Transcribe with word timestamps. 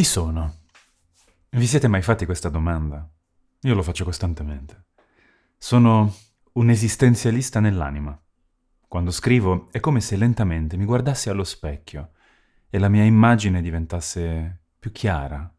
Chi 0.00 0.06
sono? 0.06 0.60
Vi 1.50 1.66
siete 1.66 1.86
mai 1.86 2.00
fatti 2.00 2.24
questa 2.24 2.48
domanda? 2.48 3.06
Io 3.60 3.74
lo 3.74 3.82
faccio 3.82 4.02
costantemente. 4.02 4.86
Sono 5.58 6.14
un 6.52 6.70
esistenzialista 6.70 7.60
nell'anima. 7.60 8.18
Quando 8.88 9.10
scrivo 9.10 9.68
è 9.70 9.78
come 9.78 10.00
se 10.00 10.16
lentamente 10.16 10.78
mi 10.78 10.86
guardassi 10.86 11.28
allo 11.28 11.44
specchio 11.44 12.12
e 12.70 12.78
la 12.78 12.88
mia 12.88 13.02
immagine 13.02 13.60
diventasse 13.60 14.60
più 14.78 14.90
chiara. 14.90 15.54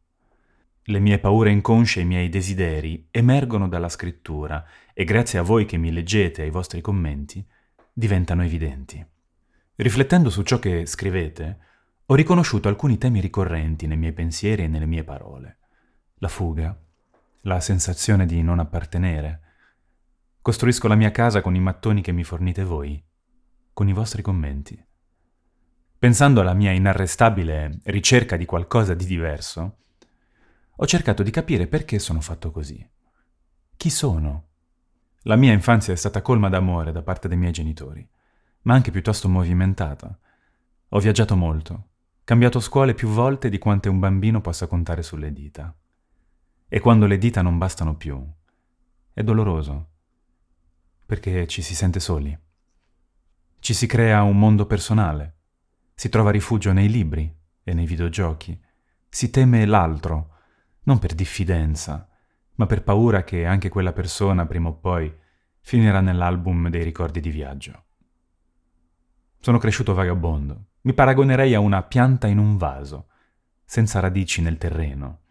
Le 0.86 1.00
mie 1.00 1.20
paure 1.20 1.52
inconsce 1.52 2.00
e 2.00 2.02
i 2.02 2.08
miei 2.08 2.28
desideri 2.28 3.10
emergono 3.12 3.68
dalla 3.68 3.89
scrittura 3.89 4.66
e 4.92 5.04
grazie 5.04 5.38
a 5.38 5.44
voi 5.44 5.66
che 5.66 5.78
mi 5.78 5.92
leggete 5.92 6.42
e 6.42 6.46
ai 6.46 6.52
vostri 6.52 6.82
commenti 6.82 7.46
diventano 7.94 8.44
evidenti. 8.44 9.05
Riflettendo 9.76 10.32
su 10.32 10.42
ciò 10.42 10.58
che 10.58 10.88
scrivete, 10.88 11.70
ho 12.05 12.15
riconosciuto 12.15 12.68
alcuni 12.68 12.97
temi 12.97 13.20
ricorrenti 13.20 13.88
nei 13.88 13.97
miei 13.97 14.13
pensieri 14.13 14.63
e 14.63 14.67
nelle 14.67 14.85
mie 14.85 15.03
parole. 15.03 15.59
La 16.16 16.27
fuga, 16.27 16.77
la 17.41 17.59
sensazione 17.59 18.26
di 18.26 18.41
non 18.41 18.59
appartenere. 18.59 19.41
Costruisco 20.41 20.88
la 20.88 20.95
mia 20.95 21.12
casa 21.12 21.41
con 21.41 21.55
i 21.55 21.59
mattoni 21.59 22.02
che 22.02 22.12
mi 22.12 22.23
fornite 22.23 22.63
voi, 22.63 23.02
con 23.73 23.88
i 23.88 23.93
vostri 23.93 24.21
commenti. 24.21 24.85
Pensando 25.98 26.41
alla 26.41 26.53
mia 26.53 26.71
inarrestabile 26.71 27.79
ricerca 27.84 28.35
di 28.35 28.45
qualcosa 28.45 28.93
di 28.93 29.05
diverso, 29.05 29.77
ho 30.76 30.85
cercato 30.85 31.21
di 31.23 31.29
capire 31.29 31.68
perché 31.68 31.99
sono 31.99 32.21
fatto 32.21 32.52
così. 32.52 32.88
Chi 33.77 33.90
sono? 33.90 34.48
La 35.26 35.35
mia 35.35 35.54
infanzia 35.54 35.93
è 35.93 35.95
stata 35.95 36.23
colma 36.23 36.49
d'amore 36.49 36.91
da 36.91 37.04
parte 37.04 37.27
dei 37.27 37.38
miei 37.38 37.52
genitori, 37.52 38.07
ma 38.63 38.73
anche 38.73 38.90
piuttosto 38.90 39.29
movimentata. 39.29 40.18
Ho 40.90 40.99
viaggiato 40.99 41.35
molto, 41.35 41.91
cambiato 42.31 42.62
scuole 42.62 42.94
più 42.94 43.09
volte 43.09 43.49
di 43.49 43.58
quante 43.58 43.90
un 43.90 43.99
bambino 43.99 44.40
possa 44.40 44.66
contare 44.66 45.03
sulle 45.03 45.34
dita. 45.34 45.76
E 46.70 46.80
quando 46.80 47.05
le 47.05 47.18
dita 47.18 47.41
non 47.41 47.57
bastano 47.57 47.98
più, 47.98 48.26
è 49.12 49.21
doloroso, 49.21 49.90
perché 51.05 51.46
ci 51.46 51.62
si 51.62 51.76
sente 51.76 51.99
soli. 51.99 52.40
Ci 53.59 53.74
si 53.74 53.85
crea 53.85 54.24
un 54.24 54.40
mondo 54.40 54.65
personale, 54.65 55.40
si 55.93 56.07
trova 56.07 56.32
rifugio 56.32 56.71
nei 56.71 56.87
libri 56.87 57.29
e 57.65 57.74
nei 57.74 57.85
videogiochi, 57.85 58.57
si 59.09 59.29
teme 59.29 59.65
l'altro, 59.65 60.35
non 60.84 60.99
per 60.99 61.13
diffidenza, 61.13 62.07
ma 62.55 62.65
per 62.65 62.82
paura 62.82 63.26
che 63.26 63.46
anche 63.46 63.68
quella 63.68 63.91
persona 63.91 64.46
prima 64.46 64.69
o 64.69 64.78
poi 64.78 65.13
finirà 65.59 66.00
nell'album 66.00 66.69
dei 66.69 66.85
ricordi 66.85 67.19
di 67.19 67.29
viaggio. 67.29 67.88
Sono 69.44 69.57
cresciuto 69.57 69.95
vagabondo, 69.95 70.67
mi 70.81 70.94
paragonerei 70.94 71.56
a 71.56 71.59
una 71.59 71.81
pianta 71.81 72.28
in 72.28 72.38
un 72.38 72.57
vaso, 72.57 73.07
senza 73.66 74.00
radici 74.00 74.39
nel 74.39 74.59
terreno. 74.59 75.22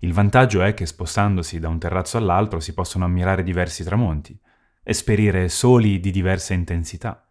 Il 0.00 0.12
vantaggio 0.12 0.60
è 0.60 0.74
che 0.74 0.86
spostandosi 0.86 1.60
da 1.60 1.68
un 1.68 1.78
terrazzo 1.78 2.16
all'altro 2.18 2.58
si 2.58 2.74
possono 2.74 3.04
ammirare 3.04 3.44
diversi 3.44 3.84
tramonti, 3.84 4.36
esperire 4.82 5.48
soli 5.48 6.00
di 6.00 6.10
diversa 6.10 6.52
intensità, 6.52 7.24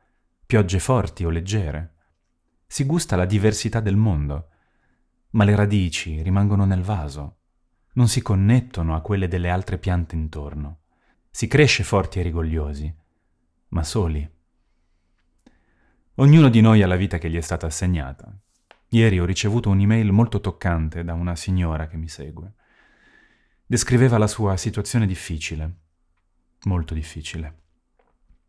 piogge 0.46 0.80
forti 0.80 1.26
o 1.26 1.30
leggere. 1.30 1.96
Si 2.66 2.86
gusta 2.86 3.18
la 3.18 3.26
diversità 3.26 3.82
del 3.82 3.98
mondo, 3.98 4.48
ma 5.32 5.44
le 5.44 5.58
radici 5.58 6.22
rimangono 6.22 6.64
nel 6.64 6.84
vaso, 6.84 7.40
non 7.96 8.08
si 8.08 8.22
connettono 8.22 8.96
a 8.96 9.02
quelle 9.02 9.28
delle 9.28 9.50
altre 9.50 9.78
piante 9.78 10.16
intorno. 10.16 10.84
Si 11.30 11.48
cresce 11.48 11.84
forti 11.84 12.20
e 12.20 12.22
rigogliosi, 12.22 12.96
ma 13.68 13.84
soli. 13.84 14.42
Ognuno 16.18 16.50
di 16.50 16.62
noi 16.62 16.84
ha 16.84 16.88
la 16.88 16.96
vita 16.96 17.18
che 17.18 17.28
gli 17.28 17.38
è 17.38 17.42
stata 17.42 17.66
assegnata. 17.66 18.32
Ieri 18.90 19.20
ho 19.20 19.26
ricevuto 19.26 19.72
un'email 19.72 20.12
molto 20.12 20.42
toccante 20.42 21.04
da 21.04 21.14
una 21.14 21.36
signora 21.36 21.88
che 21.88 21.98
mi 21.98 22.08
segue. 22.08 22.54
Descriveva 23.66 24.20
la 24.20 24.28
sua 24.28 24.56
situazione 24.56 25.08
difficile, 25.08 25.78
molto 26.66 26.94
difficile, 26.94 27.62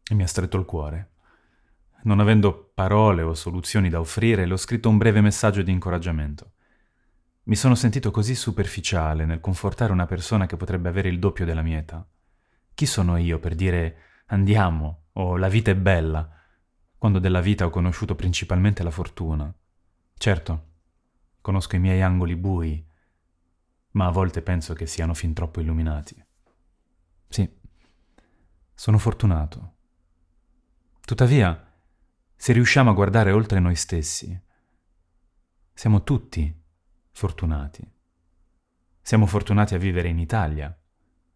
e 0.06 0.14
mi 0.14 0.22
ha 0.22 0.26
stretto 0.26 0.58
il 0.58 0.66
cuore. 0.66 1.12
Non 2.02 2.20
avendo 2.20 2.70
parole 2.74 3.22
o 3.22 3.32
soluzioni 3.32 3.88
da 3.88 3.98
offrire, 3.98 4.44
le 4.44 4.52
ho 4.52 4.58
scritto 4.58 4.90
un 4.90 4.98
breve 4.98 5.22
messaggio 5.22 5.62
di 5.62 5.72
incoraggiamento. 5.72 6.52
Mi 7.44 7.56
sono 7.56 7.74
sentito 7.74 8.10
così 8.10 8.34
superficiale 8.34 9.24
nel 9.24 9.40
confortare 9.40 9.90
una 9.90 10.04
persona 10.04 10.44
che 10.44 10.58
potrebbe 10.58 10.90
avere 10.90 11.08
il 11.08 11.18
doppio 11.18 11.46
della 11.46 11.62
mia 11.62 11.78
età. 11.78 12.06
Chi 12.74 12.84
sono 12.84 13.16
io 13.16 13.38
per 13.38 13.54
dire 13.54 13.96
andiamo 14.26 15.06
o 15.12 15.38
la 15.38 15.48
vita 15.48 15.70
è 15.70 15.76
bella? 15.76 16.28
Quando 17.04 17.20
della 17.20 17.42
vita 17.42 17.66
ho 17.66 17.68
conosciuto 17.68 18.14
principalmente 18.14 18.82
la 18.82 18.90
fortuna. 18.90 19.54
Certo, 20.14 20.68
conosco 21.42 21.76
i 21.76 21.78
miei 21.78 22.00
angoli 22.00 22.34
bui, 22.34 22.82
ma 23.90 24.06
a 24.06 24.10
volte 24.10 24.40
penso 24.40 24.72
che 24.72 24.86
siano 24.86 25.12
fin 25.12 25.34
troppo 25.34 25.60
illuminati. 25.60 26.24
Sì, 27.28 27.46
sono 28.72 28.96
fortunato. 28.96 29.74
Tuttavia, 31.02 31.74
se 32.34 32.54
riusciamo 32.54 32.88
a 32.88 32.94
guardare 32.94 33.32
oltre 33.32 33.60
noi 33.60 33.76
stessi, 33.76 34.42
siamo 35.74 36.04
tutti 36.04 36.64
fortunati. 37.10 37.86
Siamo 39.02 39.26
fortunati 39.26 39.74
a 39.74 39.78
vivere 39.78 40.08
in 40.08 40.18
Italia, 40.18 40.74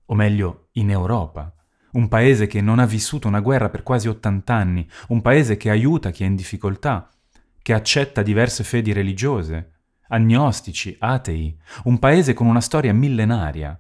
o 0.07 0.15
meglio 0.15 0.69
in 0.73 0.89
Europa, 0.89 1.55
un 1.93 2.09
paese 2.09 2.47
che 2.47 2.60
non 2.60 2.78
ha 2.78 2.87
vissuto 2.87 3.28
una 3.28 3.41
guerra 3.41 3.69
per 3.69 3.82
quasi 3.82 4.09
80 4.09 4.54
anni, 4.54 4.88
un 5.09 5.22
paese 5.22 5.56
che 5.56 5.71
aiuta 5.71 6.10
chi 6.10 6.25
è 6.25 6.26
in 6.26 6.37
difficoltà, 6.37 7.09
che 7.62 7.72
accetta 7.72 8.22
diverse 8.22 8.65
fedi 8.65 8.93
religiose, 8.93 9.72
agnostici, 10.09 10.97
atei, 10.98 11.56
un 11.84 11.98
paese 11.98 12.34
con 12.34 12.47
una 12.47 12.60
storia 12.60 12.93
millenaria. 12.93 13.78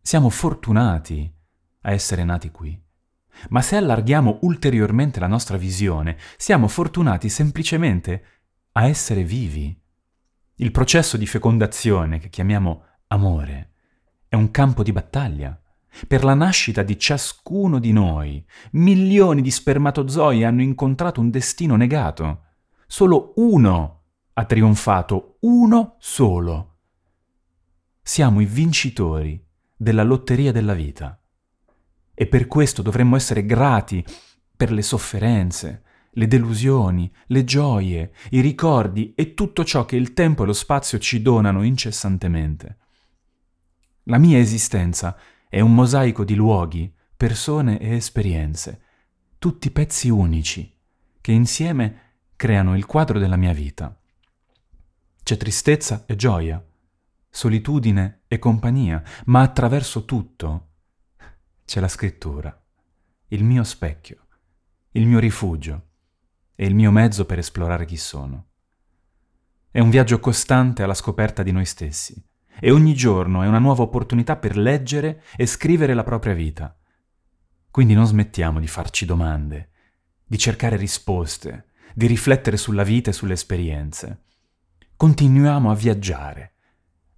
Siamo 0.00 0.28
fortunati 0.28 1.32
a 1.82 1.92
essere 1.92 2.24
nati 2.24 2.50
qui. 2.50 2.80
Ma 3.48 3.62
se 3.62 3.76
allarghiamo 3.76 4.40
ulteriormente 4.42 5.18
la 5.20 5.26
nostra 5.26 5.56
visione, 5.56 6.16
siamo 6.36 6.68
fortunati 6.68 7.28
semplicemente 7.28 8.24
a 8.72 8.86
essere 8.86 9.24
vivi. 9.24 9.76
Il 10.56 10.70
processo 10.70 11.16
di 11.16 11.26
fecondazione, 11.26 12.18
che 12.18 12.28
chiamiamo 12.28 12.84
amore, 13.08 13.70
è 14.28 14.34
un 14.34 14.50
campo 14.50 14.82
di 14.82 14.92
battaglia. 14.92 15.58
Per 16.08 16.24
la 16.24 16.34
nascita 16.34 16.82
di 16.82 16.98
ciascuno 16.98 17.78
di 17.78 17.92
noi, 17.92 18.44
milioni 18.72 19.42
di 19.42 19.50
spermatozoi 19.50 20.42
hanno 20.42 20.62
incontrato 20.62 21.20
un 21.20 21.30
destino 21.30 21.76
negato. 21.76 22.44
Solo 22.86 23.32
uno 23.36 24.02
ha 24.32 24.44
trionfato, 24.44 25.36
uno 25.40 25.96
solo. 25.98 26.78
Siamo 28.02 28.40
i 28.40 28.46
vincitori 28.46 29.44
della 29.76 30.02
lotteria 30.02 30.50
della 30.50 30.74
vita. 30.74 31.20
E 32.14 32.26
per 32.26 32.46
questo 32.46 32.82
dovremmo 32.82 33.16
essere 33.16 33.44
grati 33.44 34.04
per 34.56 34.72
le 34.72 34.82
sofferenze, 34.82 35.82
le 36.12 36.26
delusioni, 36.26 37.12
le 37.26 37.44
gioie, 37.44 38.12
i 38.30 38.40
ricordi 38.40 39.12
e 39.14 39.34
tutto 39.34 39.64
ciò 39.64 39.84
che 39.84 39.96
il 39.96 40.12
tempo 40.12 40.42
e 40.42 40.46
lo 40.46 40.52
spazio 40.52 40.98
ci 40.98 41.22
donano 41.22 41.62
incessantemente. 41.62 42.78
La 44.04 44.18
mia 44.18 44.38
esistenza 44.38 45.16
è 45.52 45.60
un 45.60 45.74
mosaico 45.74 46.24
di 46.24 46.34
luoghi, 46.34 46.90
persone 47.14 47.78
e 47.78 47.94
esperienze, 47.96 48.80
tutti 49.36 49.70
pezzi 49.70 50.08
unici, 50.08 50.74
che 51.20 51.32
insieme 51.32 52.20
creano 52.36 52.74
il 52.74 52.86
quadro 52.86 53.18
della 53.18 53.36
mia 53.36 53.52
vita. 53.52 53.94
C'è 55.22 55.36
tristezza 55.36 56.04
e 56.06 56.16
gioia, 56.16 56.66
solitudine 57.28 58.22
e 58.28 58.38
compagnia, 58.38 59.02
ma 59.26 59.42
attraverso 59.42 60.06
tutto 60.06 60.68
c'è 61.66 61.80
la 61.80 61.88
scrittura, 61.88 62.58
il 63.28 63.44
mio 63.44 63.62
specchio, 63.62 64.26
il 64.92 65.06
mio 65.06 65.18
rifugio 65.18 65.88
e 66.56 66.64
il 66.64 66.74
mio 66.74 66.90
mezzo 66.90 67.26
per 67.26 67.36
esplorare 67.36 67.84
chi 67.84 67.98
sono. 67.98 68.52
È 69.70 69.80
un 69.80 69.90
viaggio 69.90 70.18
costante 70.18 70.82
alla 70.82 70.94
scoperta 70.94 71.42
di 71.42 71.52
noi 71.52 71.66
stessi, 71.66 72.31
e 72.60 72.70
ogni 72.70 72.94
giorno 72.94 73.42
è 73.42 73.46
una 73.46 73.58
nuova 73.58 73.82
opportunità 73.82 74.36
per 74.36 74.56
leggere 74.56 75.22
e 75.36 75.46
scrivere 75.46 75.94
la 75.94 76.04
propria 76.04 76.34
vita. 76.34 76.76
Quindi 77.70 77.94
non 77.94 78.06
smettiamo 78.06 78.60
di 78.60 78.66
farci 78.66 79.06
domande, 79.06 79.70
di 80.24 80.38
cercare 80.38 80.76
risposte, 80.76 81.66
di 81.94 82.06
riflettere 82.06 82.56
sulla 82.56 82.82
vita 82.82 83.10
e 83.10 83.12
sulle 83.12 83.32
esperienze. 83.34 84.24
Continuiamo 84.96 85.70
a 85.70 85.74
viaggiare, 85.74 86.54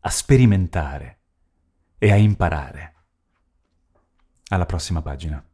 a 0.00 0.10
sperimentare 0.10 1.18
e 1.98 2.10
a 2.10 2.16
imparare. 2.16 2.94
Alla 4.48 4.66
prossima 4.66 5.02
pagina. 5.02 5.44